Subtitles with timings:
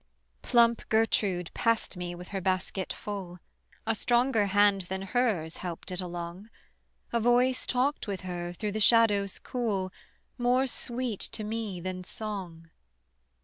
[0.41, 3.37] Plump Gertrude passed me with her basket full,
[3.85, 6.49] A stronger hand than hers helped it along;
[7.13, 9.91] A voice talked with her through the shadows cool
[10.39, 12.71] More sweet to me than song.